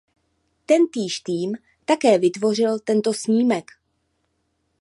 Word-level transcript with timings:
Tentýž 0.65 1.19
tým 1.19 1.53
také 1.85 2.17
vytvořil 2.17 2.79
tento 2.79 3.13
snímek. 3.13 3.71